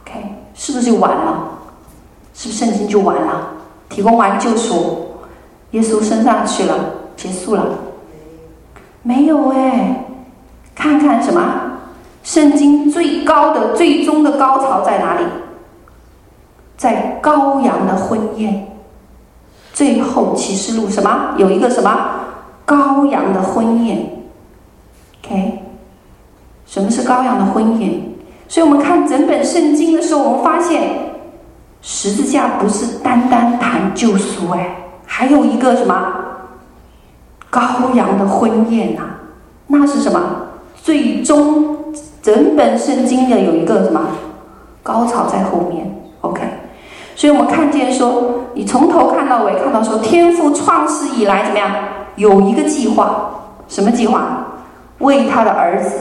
[0.02, 0.14] ？OK，
[0.54, 1.50] 是不是就完了？
[2.34, 3.50] 是不是圣经就完了？
[3.90, 5.08] 提供完救赎，
[5.72, 6.76] 耶稣升上去了，
[7.16, 7.66] 结束了？
[9.04, 10.06] 没有哎，
[10.74, 11.42] 看看什么？
[12.24, 15.26] 圣经最高的、最终的高潮在哪里？
[16.76, 18.68] 在羔羊的婚宴。
[19.74, 21.36] 最后启示录什么？
[21.38, 22.15] 有一个什么？
[22.66, 24.06] 羔羊的婚宴
[25.24, 25.60] ，OK，
[26.66, 28.02] 什么是羔羊的婚宴？
[28.48, 30.90] 所以我们看整本圣经的时候，我们发现
[31.82, 34.76] 十字架不是单单谈救赎，哎，
[35.06, 36.14] 还有一个什么
[37.52, 39.02] 羔羊的婚宴呐？
[39.68, 40.20] 那是什么？
[40.76, 44.02] 最终整本圣经的有一个什么
[44.84, 46.42] 高潮在后面？OK，
[47.16, 51.72] 所以我们看见说，你从头看到尾，看到说天父创世以来怎么样？
[52.16, 53.30] 有一个计划，
[53.68, 54.46] 什么计划？
[55.00, 55.92] 为他的儿子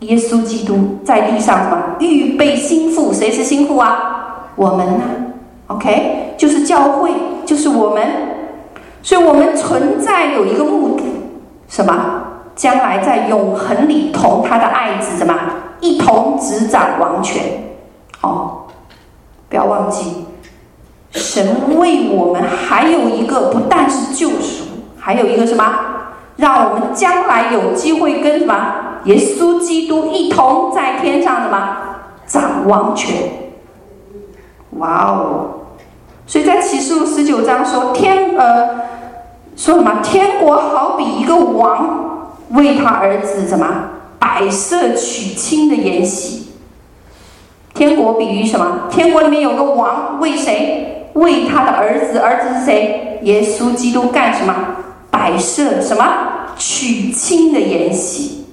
[0.00, 3.12] 耶稣基督在地上什么预备新妇？
[3.12, 4.46] 谁是新妇啊？
[4.54, 5.02] 我们呢
[5.66, 7.10] ？OK，就是教会，
[7.44, 8.06] 就是我们。
[9.02, 11.02] 所以我们存在有一个目的，
[11.68, 12.22] 什么？
[12.54, 15.32] 将来在永恒里同他的爱子什么
[15.80, 17.42] 一同执掌王权？
[18.20, 18.62] 哦，
[19.48, 20.24] 不要忘记。
[21.12, 21.46] 神
[21.78, 24.64] 为我们还有一个，不但是救赎，
[25.08, 25.64] 还有一个什么？
[26.36, 28.54] 让我们将来有机会跟什么？
[29.04, 31.76] 耶稣基督一同在天上什么？
[32.26, 33.16] 掌王权。
[34.72, 35.48] 哇哦！
[36.26, 38.68] 所以在启示录十九章说天呃
[39.56, 40.00] 说什么？
[40.02, 43.66] 天国好比一个王为他儿子什么
[44.18, 46.52] 摆设娶亲的筵席。
[47.72, 48.80] 天国比喻什么？
[48.90, 51.08] 天国里面有个王为谁？
[51.14, 53.20] 为他的儿子，儿子是谁？
[53.22, 54.54] 耶稣基督干什么？
[55.18, 56.04] 摆设什么？
[56.56, 58.46] 娶亲的筵席。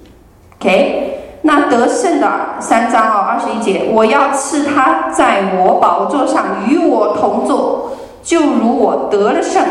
[0.60, 2.28] OK，那得胜的
[2.60, 7.92] 三章哦，二十一节，我要赐他在我宝座上与我同坐，
[8.24, 9.64] 就如我得了胜，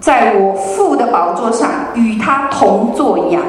[0.00, 3.40] 在我父的宝座上与他同坐一样。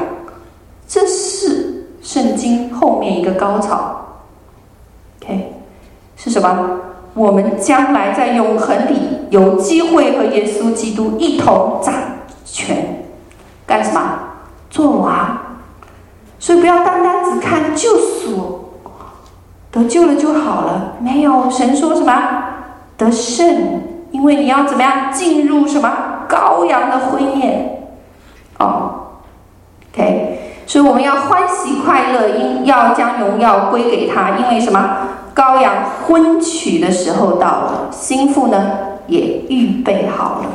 [0.88, 4.00] 这是圣经后面一个高潮。
[5.24, 5.54] OK，
[6.16, 6.80] 是什么？
[7.16, 8.94] 我们将来在永恒里
[9.32, 11.94] 有机会和耶稣基督一同长
[12.60, 13.06] 权，
[13.66, 14.02] 干什么？
[14.70, 15.38] 做王。
[16.38, 18.74] 所以不要单单只看救赎，
[19.72, 20.96] 得救了就好了。
[21.00, 22.14] 没有，神说什么？
[22.98, 25.92] 得胜，因为你要怎么样进入什么
[26.30, 27.84] 羔羊的婚宴？
[28.58, 29.08] 哦
[29.92, 30.64] ，OK。
[30.68, 34.98] 所以我们要欢喜快乐，因要将荣耀归给他，因为什么？
[35.36, 35.74] 羔羊
[36.06, 38.72] 婚娶的时候到了，心腹呢
[39.08, 40.46] 也预备好了。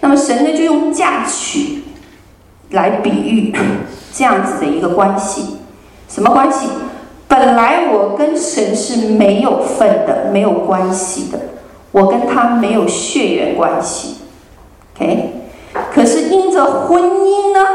[0.00, 1.82] 那么神呢就用嫁娶
[2.70, 3.54] 来比喻
[4.12, 5.58] 这样子的一个关系，
[6.08, 6.68] 什么关系？
[7.28, 11.38] 本来我跟神是没有份的，没有关系的，
[11.92, 14.16] 我跟他没有血缘关系。
[14.96, 15.32] OK，
[15.92, 17.66] 可是因着婚姻呢，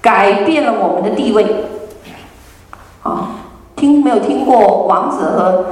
[0.00, 1.46] 改变了我们的地位。
[3.02, 3.36] 啊。
[3.76, 5.64] 听没有听过王子和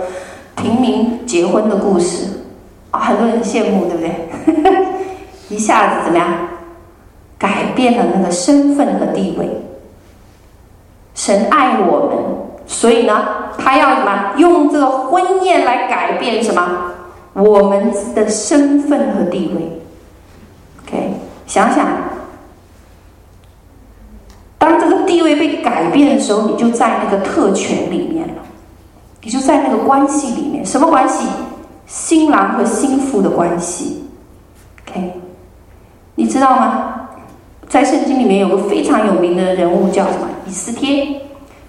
[0.57, 2.27] 平民结婚的故事？
[2.91, 5.08] 很多人羡慕，对不对？
[5.49, 6.27] 一下子怎么样？
[7.39, 9.49] 改变了那个身份和地位。
[11.15, 12.19] 神爱我们，
[12.67, 14.33] 所以呢，他要什么？
[14.37, 16.93] 用这个婚宴来改变什么？
[17.35, 19.81] 我们的身份和地位。
[20.83, 21.13] OK，
[21.47, 21.87] 想想。
[24.59, 28.35] 当这个地位被改变的时候，你就在那个特权里面了，
[29.23, 30.67] 你就在那个关系里面。
[30.67, 31.29] 什么关系？
[31.87, 34.09] 新郎和新妇的关系。
[34.89, 35.21] OK，
[36.19, 36.95] 你知道吗？
[37.69, 40.27] 在圣经里面有个非常有名的人物叫什么？
[40.49, 41.21] 以斯帖。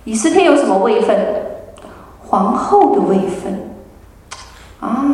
[0.05, 1.15] 以斯帖有什么位分？
[2.25, 3.69] 皇后的位分。
[4.79, 5.05] 啊，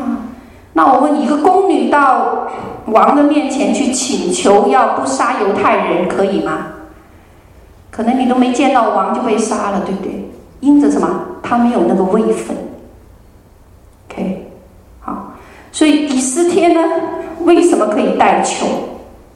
[0.71, 2.47] 那我问你，一个宫女到
[2.85, 6.67] 王的面前去请求要不杀犹太人，可以吗？
[7.91, 10.31] 可能你都没见到王就被杀了，对不对？
[10.61, 11.09] 因着什么？
[11.43, 12.55] 他没有那个位分。
[14.07, 14.49] OK，
[15.01, 15.33] 好，
[15.73, 16.81] 所以以斯帖呢，
[17.41, 18.65] 为什么可以代求？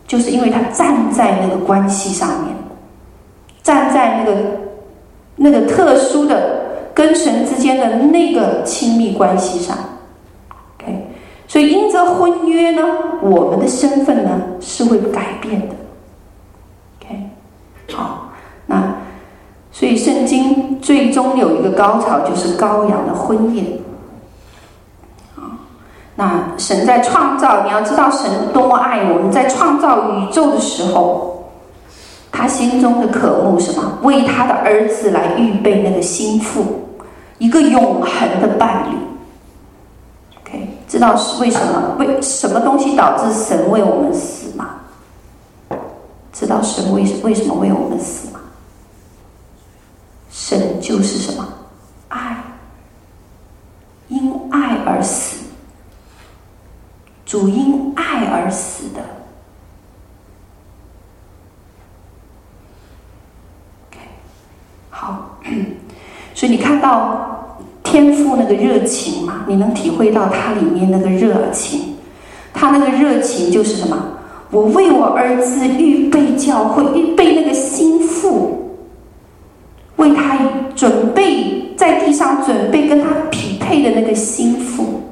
[0.10, 2.56] 就是因为他站在那个关系上面，
[3.62, 4.38] 站在那个
[5.36, 9.78] 那个特殊的跟神之间的那个亲密关系上。
[10.80, 11.08] OK，
[11.48, 12.82] 所以因着婚约呢，
[13.22, 15.76] 我们的身份呢是会改变的。
[17.00, 17.30] OK，
[17.94, 18.32] 好。
[18.66, 18.96] 那，
[19.72, 23.66] 所以圣经最终有一个高潮，就是羔羊的婚宴。
[26.20, 31.50] 那神在创造，你要知道神多么爱我们，在创造宇宙的时候，
[32.30, 33.98] 他心中的渴慕什么？
[34.02, 36.90] 为他的儿子来预备那个心腹，
[37.38, 38.98] 一个永恒的伴侣。
[40.42, 41.96] OK，知道是为什么？
[41.98, 44.72] 为什么东西导致神为我们死吗？
[46.34, 48.42] 知道神为为什么为我们死吗？
[50.30, 51.48] 神就是什么？
[52.10, 52.44] 爱，
[54.10, 55.39] 因爱而死，
[57.30, 59.02] 主因爱而死的。
[64.90, 65.38] 好，
[66.34, 69.46] 所以你看到天父那个热情吗？
[69.48, 71.98] 你能体会到他里面那个热情？
[72.52, 74.18] 他那个热情就是什么？
[74.50, 78.56] 我为我儿子预备教会，预备那个心腹。
[79.98, 80.40] 为他
[80.76, 85.04] 准备在地上准备跟他匹配的那个心腹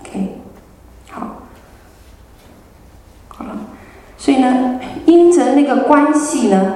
[0.00, 0.30] ，OK，
[1.10, 1.36] 好，
[3.28, 3.54] 好了，
[4.16, 6.74] 所以呢，因着那个关系呢，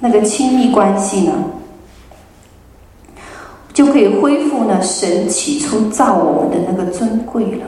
[0.00, 1.32] 那个亲密关系呢，
[3.72, 7.66] 就可以恢复呢神起初造我们的那个尊贵了。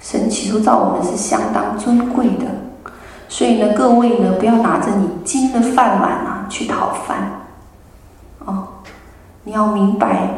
[0.00, 2.46] 神起初造我们是相当尊贵的，
[3.28, 7.42] 所以呢，各位呢，不要拿着你金的饭碗啊去讨饭，
[8.44, 8.66] 哦，
[9.44, 10.30] 你要明白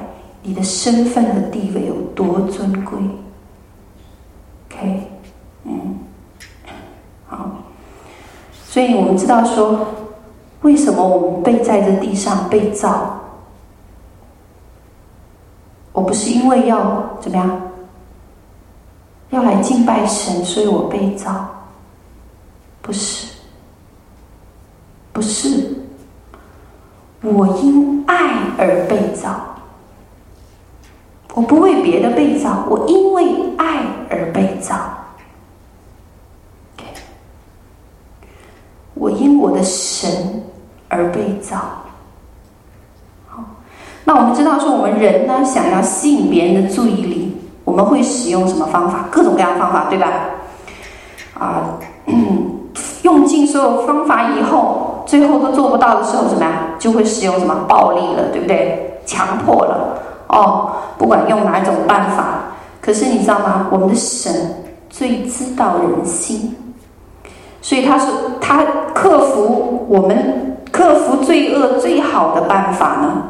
[0.42, 2.98] 你的身份和地位有多尊贵。
[4.68, 5.10] OK，
[5.64, 5.98] 嗯，
[8.72, 9.86] 所以我们知道说，
[10.62, 13.20] 为什么我们被在这地上被造？
[15.92, 17.60] 我不是因为要怎么样？
[19.28, 21.46] 要来敬拜神，所以我被造，
[22.80, 23.34] 不是，
[25.12, 25.74] 不是，
[27.20, 28.16] 我因爱
[28.56, 29.38] 而被造，
[31.34, 34.76] 我不为别的被造，我因为爱而被造。
[38.94, 40.42] 我因我的神
[40.88, 41.56] 而被造。
[43.28, 43.42] 好，
[44.04, 47.36] 那我们知道说，我们人呢，想要吸引别人的注意力。
[47.64, 49.06] 我们会使用什么方法？
[49.10, 50.08] 各种各样的方法，对吧？
[51.38, 51.78] 啊，
[53.02, 56.52] 用尽所有方法以后，最后都做不到的时候，怎么样？
[56.78, 59.00] 就会使用什么暴力了，对不对？
[59.06, 59.96] 强迫了，
[60.28, 62.40] 哦，不管用哪一种办法。
[62.80, 63.68] 可是你知道吗？
[63.70, 66.56] 我们的神最知道人心，
[67.62, 68.06] 所以他是，
[68.38, 73.22] 他克服我们克服罪恶最好的办法呢，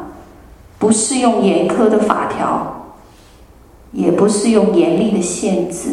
[0.77, 2.81] 不是用严苛的法条。
[3.95, 5.89] 也不是用严厉的限制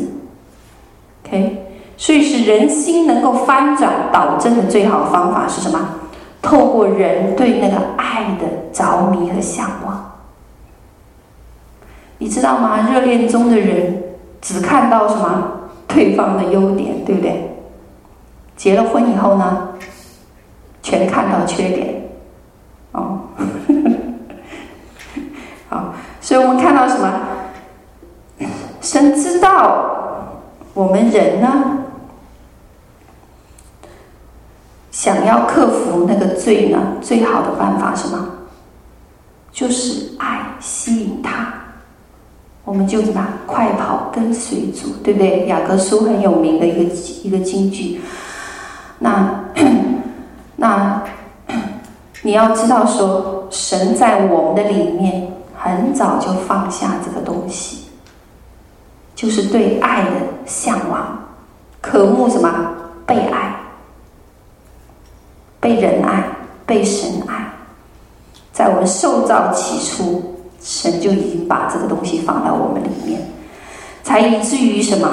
[1.23, 1.67] ，OK，
[1.99, 5.79] 所以是人心能够翻转倒正的最好方法是什么？
[6.41, 10.13] 透过人对那个爱的着迷和向往，
[12.17, 12.89] 你知道吗？
[12.91, 14.03] 热恋中的人
[14.41, 15.53] 只看到什么？
[15.87, 17.50] 对方的优点，对不对？
[18.61, 19.69] 结了婚以后呢，
[20.83, 22.11] 全看到缺点，
[22.93, 23.21] 哦，
[25.71, 27.11] 好， 所以我们看到什么？
[28.83, 30.45] 神知道
[30.75, 31.79] 我们人呢，
[34.91, 38.29] 想要克服那个罪呢，最好的办法什么？
[39.51, 41.51] 就是爱吸引他，
[42.67, 45.47] 我们就怎么快跑跟随主，对不对？
[45.47, 46.95] 雅各书很有名的一个
[47.25, 48.03] 一个金句。
[49.01, 49.45] 那
[50.57, 51.03] 那
[52.23, 57.87] 你要知道说，神在我们的里面很早就放下这个东西。
[59.17, 60.11] 就是对爱的
[60.47, 61.19] 向往，
[61.83, 62.49] 渴慕什么？
[63.05, 63.55] 被爱，
[65.59, 66.25] 被人爱，
[66.65, 67.53] 被神爱。
[68.53, 73.21] 在我们受造起初，神就已经把这个东西放到我们里面，
[74.03, 75.09] 才以至于什么？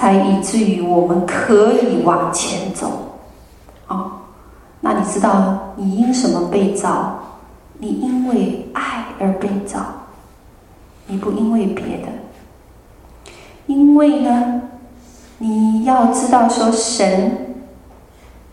[0.00, 2.90] 才以至于我们可以往前走。
[3.88, 4.12] 哦，
[4.80, 7.18] 那你知道你因什么被造？
[7.76, 9.80] 你因为爱而被造，
[11.06, 12.08] 你不因为别的。
[13.66, 14.62] 因为呢，
[15.36, 17.54] 你要知道说，神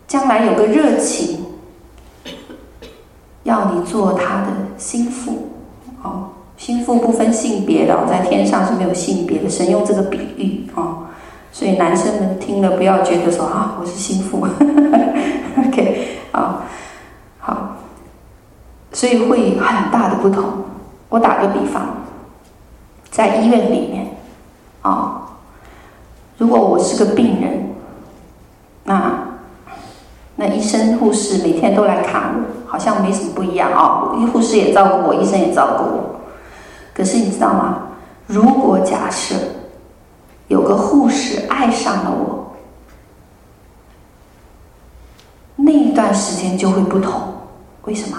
[0.06, 1.46] 将来有个热情，
[3.44, 5.48] 要你做他的心腹。
[6.02, 6.28] 哦，
[6.58, 9.48] 心腹不分性别的，哦，在天上是没有性别的。
[9.48, 11.04] 神用这个比喻哦，
[11.58, 14.46] 所以男生们听了不要觉得说啊，我是心腹。
[15.58, 16.62] OK，好，
[17.40, 17.76] 好，
[18.92, 20.44] 所以会很大的不同。
[21.08, 21.82] 我打个比方，
[23.10, 24.06] 在医院里面。
[24.82, 25.32] 啊、
[26.36, 27.74] 如果我是个病人，
[28.84, 29.18] 那
[30.36, 34.12] 那医生护士每天都来看我，好像没什么不一样啊。
[34.16, 36.20] 医、护士也照顾我，医生也照顾我。
[36.94, 37.78] 可是你知道吗？
[38.28, 39.34] 如果假设
[40.48, 42.56] 有个护士爱上了我，
[45.56, 47.34] 那一段时间就会不同。
[47.84, 48.18] 为什么？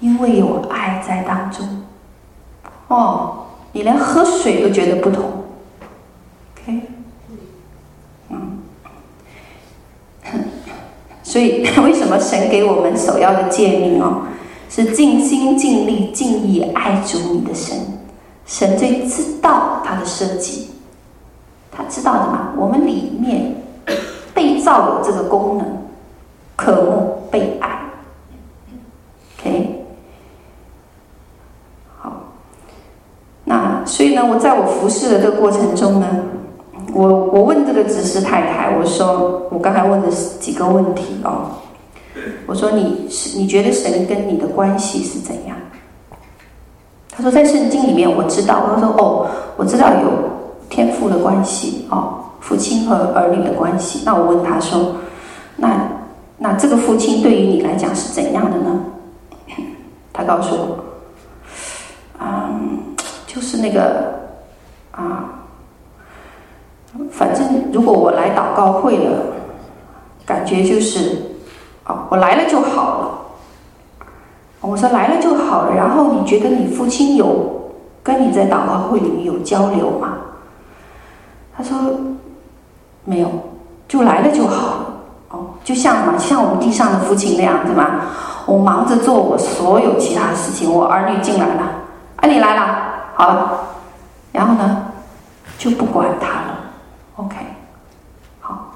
[0.00, 1.82] 因为有爱在当中，
[2.88, 5.44] 哦，你连喝水都觉得不同
[6.56, 6.82] ，OK，
[8.30, 8.58] 嗯，
[11.22, 14.22] 所以 为什么神给我们首要的诫命哦，
[14.70, 17.76] 是尽心尽力尽意爱主你的神，
[18.46, 20.70] 神最知道他的设计，
[21.72, 23.52] 他知道的嘛，我们里面
[24.32, 25.66] 被造有这个功能，
[26.54, 27.80] 渴慕被爱。
[29.40, 29.84] OK，
[31.98, 32.12] 好，
[33.42, 36.06] 那所以呢，我在我服侍的这个过程中呢，
[36.92, 41.50] 我我问这个执事太太，我说我刚才问的几个问题哦，
[42.46, 45.56] 我说你是你觉得神跟你的关系是怎样？
[47.10, 50.10] 他说在圣经里面我知道，他说哦，我知道有
[50.68, 54.02] 天父的关系哦，父亲和儿女的关系。
[54.04, 54.96] 那我问他说，
[55.56, 55.86] 那
[56.38, 58.84] 那这个父亲对于你来讲是怎样的呢？
[60.14, 60.84] 他告诉我，
[62.20, 62.78] 嗯，
[63.26, 64.14] 就是那个
[64.92, 65.42] 啊，
[67.10, 69.18] 反正如果我来祷告会了，
[70.24, 71.16] 感觉就是
[71.84, 73.08] 啊，我来了就好了。
[74.60, 77.72] 我说来了就好了，然后你觉得你父亲有
[78.02, 80.14] 跟你在祷告会里面有交流吗？
[81.56, 81.78] 他说
[83.04, 83.28] 没有，
[83.88, 84.86] 就来了就好。
[85.30, 87.86] 哦，就像嘛，像我们地上的父亲那样子嘛，
[88.46, 91.62] 我忙着做我所有其他事情，我儿女进来了，
[92.16, 92.76] 啊，你来了，
[93.14, 93.60] 好了，
[94.32, 94.86] 然后呢，
[95.56, 96.58] 就不管他了。
[97.16, 97.36] OK，
[98.40, 98.72] 好，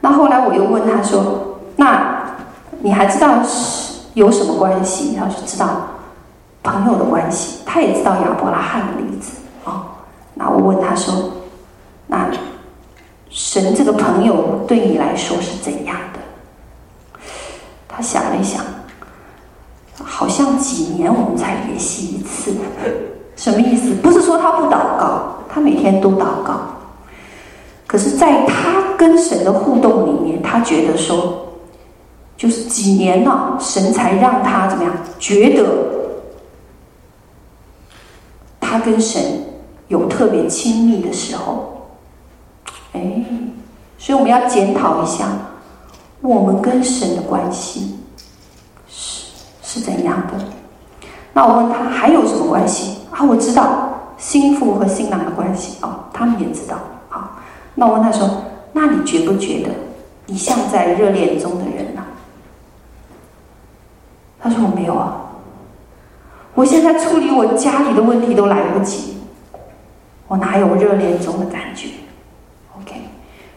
[0.00, 1.51] 那后来我又问他说，
[1.82, 2.36] 那
[2.80, 3.90] 你还知道是？
[4.14, 5.16] 有什么关系？
[5.18, 5.86] 他是知道
[6.62, 9.82] 朋友的关系，他也知道亚伯拉罕的例子啊、哦。
[10.34, 11.32] 那我问他说
[12.06, 12.28] ：“那
[13.30, 17.18] 神这个朋友对你来说是怎样的？”
[17.88, 18.62] 他想了一想，
[20.04, 22.54] 好像几年我们才联系一次，
[23.34, 23.94] 什么意思？
[23.94, 26.60] 不是说他不祷告，他每天都祷告。
[27.86, 31.41] 可是，在他跟神的互动里面，他觉得说。
[32.42, 34.92] 就是几年了，神才让他怎么样？
[35.20, 35.64] 觉得
[38.60, 39.22] 他跟神
[39.86, 41.86] 有特别亲密的时候，
[42.94, 43.24] 哎，
[43.96, 45.28] 所以我们要检讨一下，
[46.20, 48.00] 我们跟神的关系
[48.88, 49.26] 是
[49.62, 50.44] 是怎样的？
[51.32, 53.22] 那我问他还有什么关系啊？
[53.22, 56.76] 我知道新妇和新郎的关系哦，他们也知道。
[57.08, 57.38] 啊，
[57.76, 58.28] 那我问他说
[58.74, 59.68] ：“那你觉不觉得
[60.26, 62.02] 你像在热恋中的人呢？”
[64.42, 65.14] 他说：“我没有啊，
[66.54, 69.18] 我现在处理我家里的问题都来不及，
[70.26, 71.88] 我哪有热恋中的感觉
[72.76, 72.96] ？OK，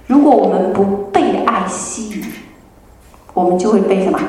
[0.05, 2.23] 如果我们不被爱吸引，
[3.33, 4.19] 我们就会被什么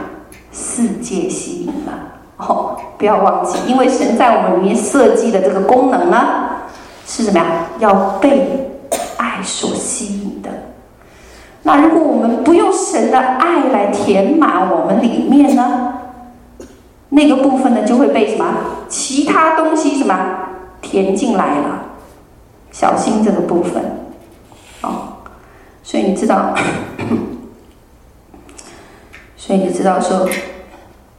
[0.51, 1.93] 世界吸引了。
[2.39, 6.27] 哦，不要忘记，因为神在我们里面设计的这个功能呢，
[7.07, 7.67] 是什么呀？
[7.81, 8.81] 要被
[9.19, 10.49] 爱所吸引的。
[11.63, 15.93] 那如果我们不用神的爱来填满我们里面呢？”
[17.11, 18.45] 那个部分呢，就会被什么
[18.89, 20.15] 其他东西什么
[20.83, 21.85] 填进来了，
[22.73, 23.83] 小心这个部分，
[24.83, 25.19] 哦，
[25.83, 26.55] 所以你知道，
[29.37, 30.29] 所以你知道说，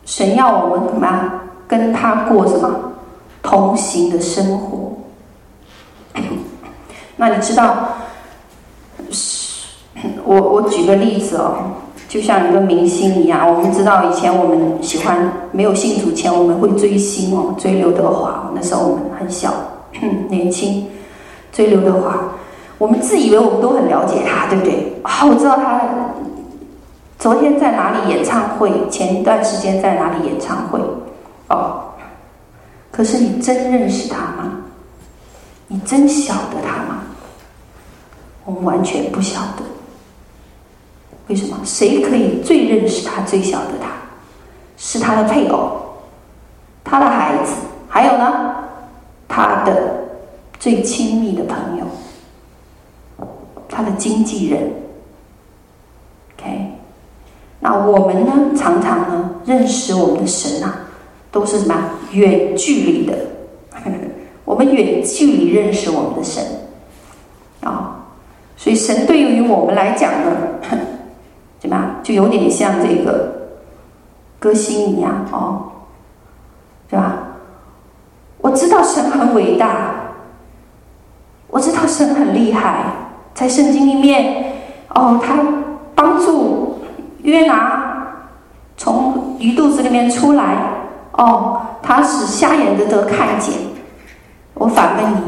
[0.06, 2.94] 神要我们怎么跟他过什么
[3.42, 4.98] 同行的生活？
[7.16, 7.98] 那你知道，
[10.26, 11.58] 我我举个例子哦。
[12.08, 18.50] 就像一个明星一样，我们知道以前我们喜欢没有信主前，我们会追星哦，追刘德华。
[18.56, 19.54] 那时候我们很小，
[20.30, 20.88] 年轻，
[21.52, 22.18] 追刘德华。
[22.78, 24.94] 我们自以为我们都很了解他，对不对？
[25.04, 25.82] 啊，我知道他
[27.20, 30.80] 昨天在哪里演唱会，前一段时间在哪里演唱会。
[31.50, 31.82] 哦，
[32.92, 34.54] 可是你真认识他吗？
[35.68, 37.04] 你真晓得他吗？
[38.46, 39.64] 我们完全不晓得。
[41.28, 41.58] 为什么？
[41.64, 43.90] 谁可以最认识他、最晓得他？
[44.80, 45.72] 是他的配偶、
[46.84, 47.54] 他的孩子，
[47.90, 48.56] 还有呢，
[49.28, 50.06] 他的
[50.60, 53.28] 最亲密的朋友、
[53.68, 54.72] 他的经纪人。
[56.38, 56.72] OK，
[57.60, 58.32] 那我们呢？
[58.56, 60.80] 常常呢，认识我们的神啊，
[61.32, 61.76] 都是什么？
[62.12, 63.18] 远距离的。
[64.46, 66.44] 我们远距离认识我们的神
[67.62, 68.06] 啊，
[68.56, 70.38] 所以神对于我们来讲呢。
[72.08, 73.50] 就有点像这个
[74.40, 75.64] 歌星一样哦，
[76.90, 77.18] 对吧？
[78.38, 80.14] 我知道神很伟大，
[81.50, 82.86] 我知道神很厉害，
[83.34, 84.54] 在圣经里面
[84.96, 85.38] 哦，他
[85.96, 86.80] 帮助
[87.24, 88.08] 约拿
[88.78, 90.56] 从鱼肚子里面出来
[91.12, 93.54] 哦，他使瞎眼的得看见。
[94.54, 95.22] 我反问你，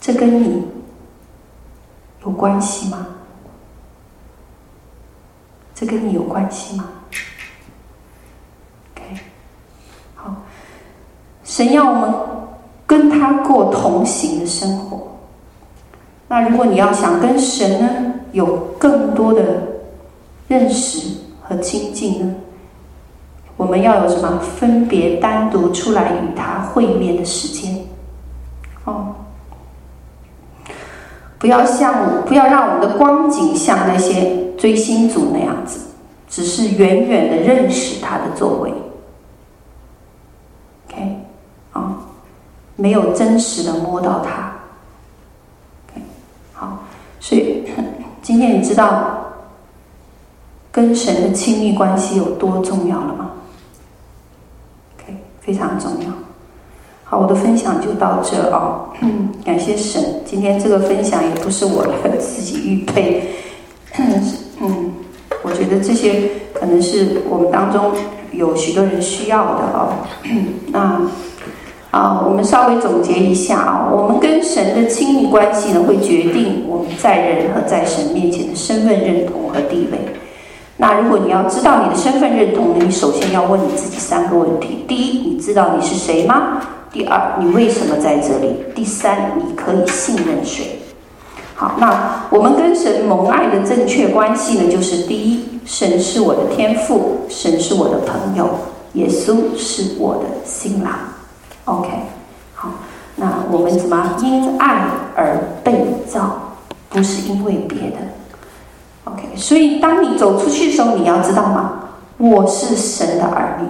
[0.00, 0.71] 这跟你？
[2.24, 3.06] 有关系吗？
[5.74, 6.84] 这跟你有关系吗
[8.94, 9.20] ？OK，
[10.14, 10.36] 好，
[11.42, 12.14] 神要我们
[12.86, 15.18] 跟他过同行的生活。
[16.28, 19.42] 那如果你要想跟神呢有更多的
[20.46, 22.34] 认识和亲近呢，
[23.56, 24.38] 我们要有什么？
[24.38, 27.84] 分别单独出来与他会面的时间。
[28.84, 29.16] 哦。
[31.42, 35.80] 不要像我，不要让我们的光景像那些追星族那样子，
[36.28, 38.72] 只是远远的认识他的作为。
[40.86, 41.16] OK，
[41.72, 41.96] 啊，
[42.76, 44.52] 没有真实的摸到他。
[45.88, 46.00] OK，
[46.52, 46.78] 好，
[47.18, 47.64] 所以
[48.22, 49.24] 今天你知道
[50.70, 53.32] 跟神的亲密关系有多重要了吗
[54.96, 56.08] ？OK，非常重要。
[57.12, 58.88] 好，我的分享就到这哦。
[59.02, 61.84] 嗯， 感谢神，今天这个分享也不是我
[62.18, 63.34] 自己预备。
[63.98, 64.90] 嗯，
[65.42, 66.22] 我觉得这些
[66.54, 67.92] 可能是我们当中。
[68.32, 69.92] 有许多人需要的哦，
[70.68, 71.02] 那
[71.90, 79.98] 啊，我们稍微总结一下啊，我们跟神的亲密关系呢，会决定我们在人和在神面前的身份认同和地位。
[80.78, 86.62] 那如果你要知道你的身份认同呢，你首先要问你自己三个问题：第一，你知道你是谁吗？
[86.92, 88.64] 第二，你为什么在这里？
[88.74, 90.80] 第三，你可以信任谁？
[91.54, 98.48] 好，那我们跟神蒙爱的正确关系呢，就是第一，神是我的天父，神是我的朋友，
[98.94, 100.92] 耶稣是我的新郎。
[101.64, 101.88] OK，
[102.54, 102.68] 好，
[103.16, 104.82] 那我们怎么因爱
[105.14, 106.56] 而被造，
[106.90, 107.96] 不是因为别的。
[109.04, 111.78] OK，所以当你走出去的时候，你要知道吗？
[112.18, 113.66] 我是神的儿女，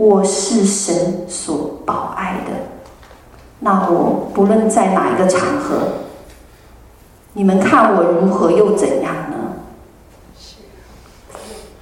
[0.00, 2.52] 我是神所宝爱的。
[3.58, 5.76] 那我不论在哪一个场合。
[7.34, 9.36] 你们看我如何又怎样呢？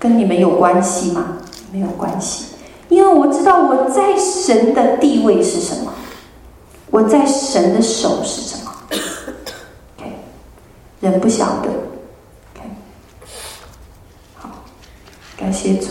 [0.01, 1.39] 跟你们有关系吗？
[1.71, 2.57] 没有关系，
[2.89, 5.93] 因为我知道我在神的地位是什么，
[6.91, 8.73] 我在神的手是什么。
[11.01, 11.71] 人不晓得。
[14.35, 14.51] 好，
[15.37, 15.87] 感谢主。